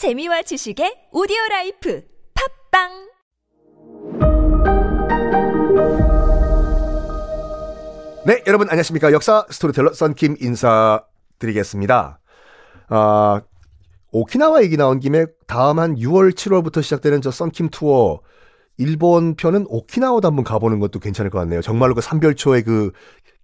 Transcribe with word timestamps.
재미와 0.00 0.40
지식의 0.40 1.12
audio 1.12 1.36
life 1.50 2.02
팟빵 2.72 2.88
네, 8.24 8.42
여러분 8.46 8.70
안녕하십니까. 8.70 9.12
역사 9.12 9.44
스토리텔러 9.50 9.92
썬킴 9.92 10.36
인사드리겠습니다. 10.40 12.18
아, 12.88 13.42
오키나와 14.10 14.62
얘기 14.62 14.78
나온 14.78 15.00
김에 15.00 15.26
다음 15.46 15.78
한 15.78 15.96
6월, 15.96 16.32
7월부터 16.32 16.82
시작되는 16.82 17.20
저 17.20 17.30
썬킴 17.30 17.68
투어 17.68 18.22
일본 18.78 19.34
편은 19.34 19.66
오키나와도 19.68 20.26
한번 20.26 20.46
가보는 20.46 20.80
것도 20.80 20.98
괜찮을 20.98 21.30
것 21.30 21.40
같네요. 21.40 21.60
정말로 21.60 21.94
그 21.94 22.00
삼별초의 22.00 22.62
그 22.62 22.92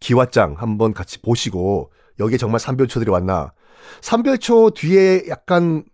기왓장 0.00 0.56
한번 0.56 0.94
같이 0.94 1.20
보시고 1.20 1.92
여기에 2.18 2.38
정말 2.38 2.60
삼별초들이 2.60 3.10
왔나. 3.10 3.52
삼별초 4.00 4.70
뒤에 4.70 5.24
약간 5.28 5.84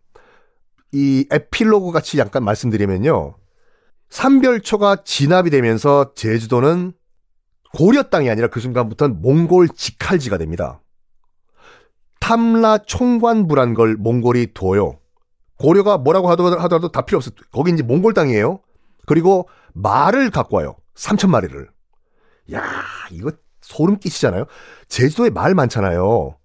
이 0.92 1.26
에필로그 1.30 1.90
같이 1.90 2.18
약간 2.18 2.44
말씀드리면요. 2.44 3.36
삼별초가 4.10 5.04
진압이 5.04 5.50
되면서 5.50 6.12
제주도는 6.14 6.92
고려 7.74 8.02
땅이 8.04 8.28
아니라 8.28 8.48
그 8.48 8.60
순간부터는 8.60 9.22
몽골 9.22 9.68
직할지가 9.70 10.36
됩니다. 10.36 10.82
탐라 12.20 12.78
총관부란 12.86 13.74
걸 13.74 13.96
몽골이 13.96 14.52
둬요. 14.54 14.98
고려가 15.58 15.96
뭐라고 15.96 16.28
하더라도, 16.30 16.90
다 16.90 17.02
필요 17.02 17.16
없어. 17.16 17.30
거기 17.52 17.72
이제 17.72 17.82
몽골 17.82 18.14
땅이에요. 18.14 18.60
그리고 19.06 19.48
말을 19.72 20.30
갖고 20.30 20.58
와요. 20.58 20.76
3천 20.94 21.30
마리를. 21.30 21.68
야, 22.52 22.62
이거 23.10 23.32
소름 23.60 23.98
끼치잖아요. 23.98 24.44
제주도에 24.88 25.30
말 25.30 25.54
많잖아요. 25.54 26.36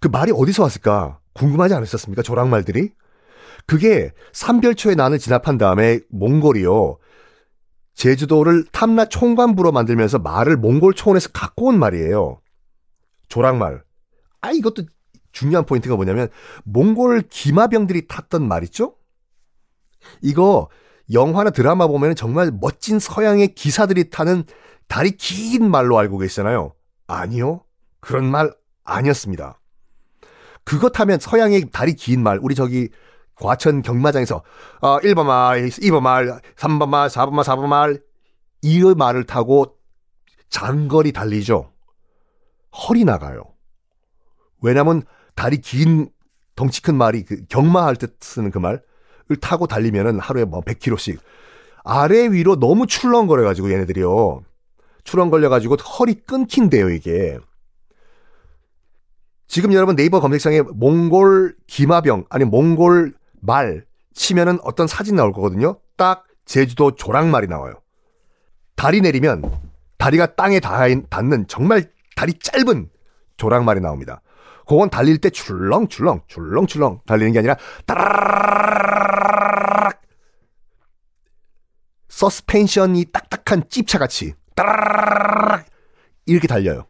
그 0.00 0.08
말이 0.08 0.32
어디서 0.34 0.62
왔을까? 0.62 1.18
궁금하지 1.34 1.74
않으셨습니까? 1.74 2.22
조랑말들이? 2.22 2.92
그게 3.68 4.12
삼별초의 4.32 4.96
난을 4.96 5.18
진압한 5.18 5.58
다음에 5.58 6.00
몽골이요. 6.08 6.96
제주도를 7.92 8.64
탐라 8.72 9.04
총관부로 9.04 9.72
만들면서 9.72 10.18
말을 10.18 10.56
몽골 10.56 10.94
초원에서 10.94 11.28
갖고 11.34 11.66
온 11.66 11.78
말이에요. 11.78 12.40
조랑말. 13.28 13.84
아, 14.40 14.52
이것도 14.52 14.84
중요한 15.32 15.66
포인트가 15.66 15.96
뭐냐면, 15.96 16.28
몽골 16.64 17.24
기마병들이 17.28 18.08
탔던 18.08 18.48
말 18.48 18.64
있죠? 18.64 18.96
이거 20.22 20.70
영화나 21.12 21.50
드라마 21.50 21.88
보면 21.88 22.14
정말 22.14 22.50
멋진 22.50 22.98
서양의 22.98 23.54
기사들이 23.54 24.08
타는 24.08 24.44
다리 24.86 25.10
긴 25.10 25.70
말로 25.70 25.98
알고 25.98 26.16
계시잖아요. 26.16 26.72
아니요. 27.06 27.64
그런 28.00 28.30
말 28.30 28.50
아니었습니다. 28.84 29.60
그것 30.64 30.92
타면 30.92 31.18
서양의 31.20 31.68
다리 31.70 31.94
긴 31.94 32.22
말, 32.22 32.38
우리 32.40 32.54
저기 32.54 32.88
과천 33.40 33.82
경마장에서 33.82 34.42
어, 34.80 34.98
1번 35.00 35.26
말, 35.26 35.66
2번 35.68 36.02
말, 36.02 36.40
3번 36.56 36.88
말, 36.88 37.08
4번 37.08 37.32
말, 37.32 37.44
4번 37.44 37.66
말, 37.66 38.00
이 38.62 38.82
말을 38.96 39.24
타고 39.24 39.76
장거리 40.50 41.12
달리죠. 41.12 41.72
허리 42.72 43.04
나가요. 43.04 43.44
왜냐면 44.60 45.02
다리 45.34 45.58
긴 45.58 46.10
덩치 46.56 46.82
큰 46.82 46.96
말이 46.96 47.24
그 47.24 47.44
경마할 47.48 47.96
때 47.96 48.08
쓰는 48.20 48.50
그 48.50 48.58
말을 48.58 48.82
타고 49.40 49.66
달리면은 49.66 50.18
하루에 50.18 50.44
뭐 50.44 50.60
100km씩 50.62 51.18
아래 51.84 52.28
위로 52.28 52.56
너무 52.56 52.86
출렁거려 52.86 53.44
가지고 53.44 53.70
얘네들이요. 53.72 54.42
출렁거려 55.04 55.48
가지고 55.48 55.76
허리 55.76 56.14
끊긴대요, 56.14 56.90
이게. 56.90 57.38
지금 59.46 59.72
여러분 59.72 59.96
네이버 59.96 60.20
검색창에 60.20 60.60
몽골 60.60 61.56
기마병 61.66 62.26
아니 62.28 62.44
몽골 62.44 63.14
말 63.40 63.84
치면은 64.14 64.58
어떤 64.62 64.86
사진 64.86 65.16
나올 65.16 65.32
거거든요. 65.32 65.78
딱 65.96 66.24
제주도 66.44 66.94
조랑말이 66.94 67.46
나와요. 67.46 67.74
다리 68.76 69.00
내리면 69.00 69.42
다리가 69.98 70.36
땅에 70.36 70.60
닿는 70.60 71.46
정말 71.48 71.90
다리 72.16 72.38
짧은 72.38 72.90
조랑말이 73.36 73.80
나옵니다. 73.80 74.22
그건 74.66 74.90
달릴 74.90 75.18
때 75.18 75.30
출렁출렁 75.30 76.22
출렁출렁 76.26 77.00
달리는 77.06 77.32
게 77.32 77.38
아니라 77.38 77.56
따라락 77.86 80.02
서스펜션이 82.08 83.06
딱딱한 83.12 83.68
찝차같이 83.68 84.34
따라락 84.54 85.66
이렇게 86.26 86.46
달려요. 86.46 86.86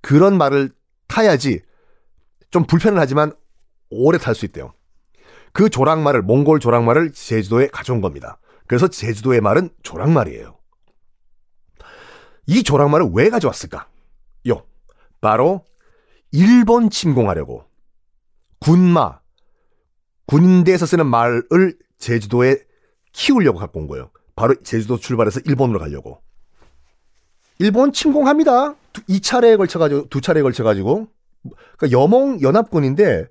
그런 0.00 0.36
말을 0.36 0.70
타야지 1.06 1.60
좀 2.50 2.64
불편은 2.64 2.98
하지만 2.98 3.32
오래 3.90 4.18
탈 4.18 4.34
수 4.34 4.44
있대요. 4.44 4.72
그 5.52 5.68
조랑말을 5.68 6.22
몽골 6.22 6.60
조랑말을 6.60 7.12
제주도에 7.12 7.68
가져온 7.68 8.00
겁니다. 8.00 8.38
그래서 8.66 8.88
제주도의 8.88 9.40
말은 9.40 9.70
조랑말이에요. 9.82 10.56
이 12.46 12.62
조랑말을 12.62 13.10
왜 13.12 13.28
가져왔을까? 13.30 13.88
요 14.48 14.64
바로 15.20 15.64
일본 16.32 16.90
침공하려고 16.90 17.64
군마 18.60 19.20
군대에서 20.26 20.86
쓰는 20.86 21.06
말을 21.06 21.76
제주도에 21.98 22.56
키우려고 23.12 23.58
갖고 23.58 23.80
온 23.80 23.86
거예요. 23.86 24.10
바로 24.34 24.54
제주도 24.62 24.96
출발해서 24.96 25.40
일본으로 25.44 25.78
가려고. 25.78 26.20
일본 27.58 27.92
침공합니다. 27.92 28.74
두, 28.92 29.02
2차례에 29.04 29.56
걸쳐 29.56 29.78
가지고, 29.78 30.08
두 30.08 30.20
차례에 30.20 30.42
걸쳐 30.42 30.64
가지고. 30.64 31.08
그러니까 31.76 31.90
여몽 31.90 32.40
연합군인데, 32.40 33.26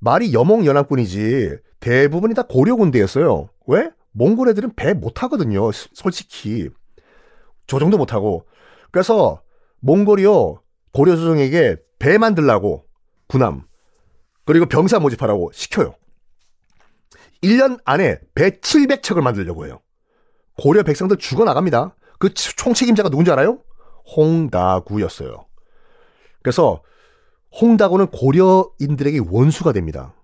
말이 0.00 0.32
여몽 0.32 0.66
연합군이지, 0.66 1.56
대부분이 1.78 2.34
다 2.34 2.42
고려 2.42 2.74
군대였어요. 2.74 3.50
왜? 3.66 3.90
몽골 4.12 4.48
애들은 4.48 4.74
배못 4.74 5.14
타거든요. 5.14 5.70
솔직히. 5.72 6.68
조정도 7.66 7.96
못 7.96 8.12
하고. 8.12 8.44
그래서, 8.90 9.42
몽골이요, 9.80 10.60
고려 10.92 11.16
조정에게 11.16 11.76
배 11.98 12.18
만들라고, 12.18 12.84
군함, 13.28 13.62
그리고 14.44 14.66
병사 14.66 14.98
모집하라고 14.98 15.52
시켜요. 15.52 15.94
1년 17.42 17.78
안에 17.84 18.18
배 18.34 18.50
700척을 18.58 19.20
만들려고 19.20 19.66
해요. 19.66 19.80
고려 20.56 20.82
백성들 20.82 21.18
죽어나갑니다. 21.18 21.94
그 22.18 22.34
총책임자가 22.34 23.08
누군지 23.08 23.30
알아요? 23.30 23.60
홍다구였어요. 24.16 25.46
그래서 26.42 26.82
홍다구는 27.58 28.08
고려인들에게 28.08 29.20
원수가 29.30 29.72
됩니다. 29.72 30.14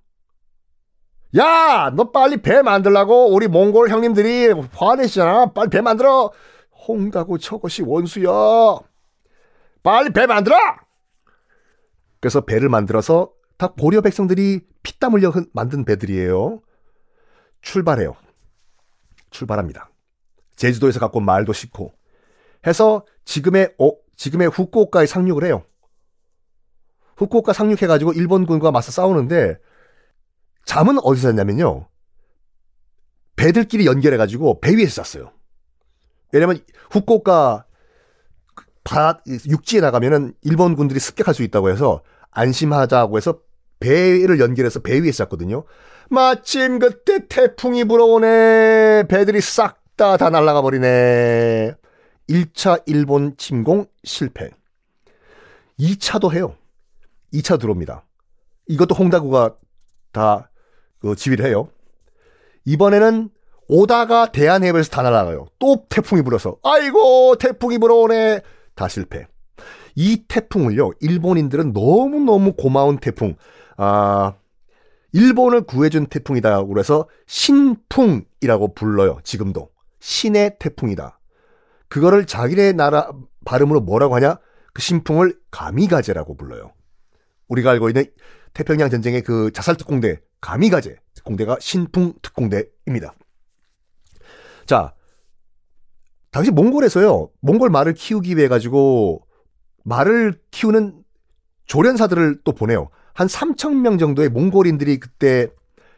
야, 1.36 1.90
너 1.94 2.10
빨리 2.12 2.38
배 2.38 2.62
만들라고 2.62 3.34
우리 3.34 3.48
몽골 3.48 3.88
형님들이 3.88 4.52
화내시잖아. 4.72 5.52
빨리 5.52 5.70
배 5.70 5.80
만들어. 5.80 6.32
홍다구 6.86 7.38
저것이 7.38 7.82
원수야. 7.82 8.30
빨리 9.82 10.10
배 10.10 10.26
만들어. 10.26 10.56
그래서 12.20 12.40
배를 12.42 12.68
만들어서 12.68 13.32
다 13.58 13.68
고려 13.68 14.00
백성들이 14.00 14.60
피땀 14.82 15.14
흘려 15.14 15.32
만든 15.52 15.84
배들이에요. 15.84 16.60
출발해요. 17.60 18.14
출발합니다. 19.30 19.90
제주도에서 20.54 21.00
갖고 21.00 21.18
온 21.18 21.24
말도 21.24 21.52
싣고 21.52 21.92
해서 22.66 23.04
지금의 23.24 23.74
어, 23.78 23.90
지금의 24.16 24.48
후쿠오카에 24.48 25.06
상륙을 25.06 25.44
해요. 25.44 25.64
후쿠오카 27.16 27.52
상륙해가지고 27.52 28.12
일본군과 28.12 28.70
맞서 28.70 28.92
싸우는데 28.92 29.56
잠은 30.64 30.98
어디서 31.02 31.28
잤냐면요. 31.28 31.88
배들끼리 33.36 33.86
연결해가지고 33.86 34.60
배 34.60 34.76
위에서 34.76 35.02
잤어요. 35.02 35.32
왜냐면 36.32 36.58
후쿠오카 36.90 37.64
바 38.84 39.20
육지에 39.26 39.80
나가면은 39.80 40.34
일본군들이 40.42 41.00
습격할 41.00 41.34
수 41.34 41.42
있다고 41.42 41.70
해서 41.70 42.02
안심하자고 42.30 43.16
해서 43.16 43.40
배를 43.80 44.40
연결해서 44.40 44.80
배 44.80 45.00
위에 45.00 45.10
잤거든요. 45.10 45.64
마침 46.08 46.78
그때 46.78 47.26
태풍이 47.26 47.84
불어오네. 47.84 49.04
배들이 49.08 49.40
싹 49.40 49.82
다다 49.96 50.30
날아가 50.30 50.62
버리네. 50.62 51.74
1차 52.28 52.82
일본 52.86 53.36
침공 53.36 53.86
실패. 54.04 54.50
2차도 55.78 56.32
해요. 56.32 56.56
2차 57.32 57.60
들어옵니다. 57.60 58.04
이것도 58.68 58.94
홍다구가 58.94 59.56
다 60.12 60.50
그 60.98 61.14
지휘를 61.14 61.46
해요. 61.46 61.68
이번에는 62.64 63.30
오다가 63.68 64.32
대한해협에서 64.32 64.90
다 64.90 65.02
날아가요. 65.02 65.46
또 65.58 65.86
태풍이 65.88 66.22
불어서 66.22 66.56
아이고 66.62 67.36
태풍이 67.36 67.78
불어오네. 67.78 68.40
다 68.74 68.88
실패. 68.88 69.26
이 69.94 70.24
태풍을요. 70.28 70.92
일본인들은 71.00 71.72
너무 71.72 72.20
너무 72.20 72.52
고마운 72.54 72.98
태풍. 72.98 73.36
아 73.76 74.34
일본을 75.12 75.62
구해준 75.62 76.06
태풍이다. 76.06 76.64
그래서 76.64 77.08
신풍이라고 77.26 78.74
불러요. 78.74 79.18
지금도. 79.22 79.70
신의 80.00 80.56
태풍이다. 80.58 81.18
그거를 81.88 82.26
자기네 82.26 82.72
나라 82.72 83.10
발음으로 83.44 83.80
뭐라고 83.80 84.16
하냐? 84.16 84.38
그 84.74 84.82
신풍을 84.82 85.38
가미가제라고 85.50 86.36
불러요. 86.36 86.72
우리가 87.48 87.70
알고 87.72 87.88
있는 87.88 88.04
태평양 88.54 88.90
전쟁의 88.90 89.22
그 89.22 89.50
자살 89.52 89.76
특공대 89.76 90.20
가미가제. 90.40 90.96
특공대가 91.14 91.56
신풍 91.60 92.14
특공대입니다. 92.22 93.14
자, 94.66 94.94
당시 96.30 96.50
몽골에서요, 96.50 97.30
몽골 97.40 97.70
말을 97.70 97.94
키우기 97.94 98.36
위해 98.36 98.48
가지고 98.48 99.26
말을 99.84 100.40
키우는 100.50 101.02
조련사들을 101.66 102.40
또 102.44 102.52
보내요. 102.52 102.90
한 103.14 103.26
3천 103.26 103.80
명 103.80 103.98
정도의 103.98 104.28
몽골인들이 104.28 104.98
그때 104.98 105.48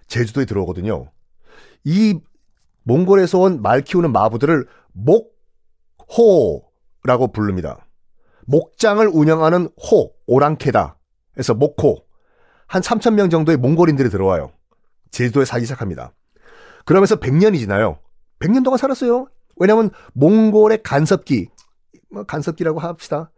제주도에 0.07 0.45
들어오거든요. 0.45 1.11
이 1.85 2.19
몽골에서 2.85 3.39
온 3.39 3.61
말 3.61 3.83
키우는 3.83 4.13
마부들을 4.13 4.67
목호라고 6.07 7.33
부릅니다. 7.33 7.87
목장을 8.47 9.07
운영하는 9.09 9.69
호, 9.91 10.15
오랑캐다. 10.27 10.98
그래서 11.39 11.55
목호. 11.55 12.05
한 12.67 12.83
3천 12.83 13.15
명 13.15 13.31
정도의 13.31 13.59
몽골인들이 13.59 14.11
들어와요. 14.11 14.51
제주도에 15.13 15.45
살기 15.45 15.67
시작합니다. 15.67 16.13
그러면서 16.85 17.15
100년이 17.15 17.61
지나요. 17.61 18.01
100년 18.41 18.65
동안 18.65 18.77
살았어요. 18.77 19.29
왜냐면 19.55 19.91
몽골의 20.15 20.83
간섭기, 20.83 21.49
뭐 22.11 22.25
간섭기라고 22.25 22.81
합시다. 22.81 23.31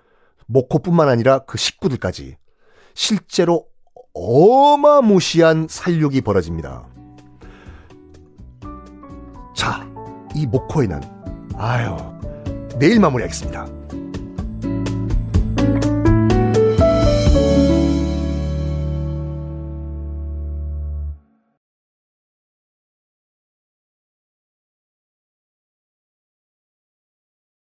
목호뿐만 0.47 1.07
아니라 1.07 1.39
그 1.39 1.57
식구들까지. 1.57 2.35
실제로 2.93 3.69
어마무시한 4.13 5.67
살육이 5.69 6.21
벌어집니다. 6.21 6.85
자, 9.55 9.87
이 10.35 10.45
난, 10.87 11.01
아유, 11.55 11.95
내일 12.79 12.99
마무리하겠습니다. 12.99 13.76